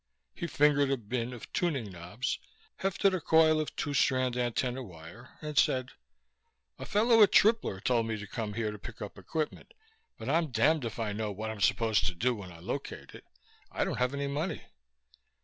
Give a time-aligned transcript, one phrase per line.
[0.33, 2.39] He fingered a bin of tuning knobs,
[2.77, 5.91] hefted a coil of two strand antenna wire and said,
[6.79, 9.75] "A fellow at Tripler told me to come here to pick up equipment,
[10.17, 13.25] but I'm damned if I know what I'm supposed to do when I locate it.
[13.69, 14.63] I don't have any money."